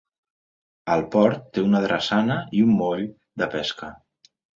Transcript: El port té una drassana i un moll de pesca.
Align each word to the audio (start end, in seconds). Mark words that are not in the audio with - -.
El 0.93 1.03
port 1.15 1.43
té 1.57 1.63
una 1.65 1.81
drassana 1.83 2.37
i 2.61 2.63
un 2.69 2.73
moll 2.79 3.05
de 3.43 3.49
pesca. 3.53 3.91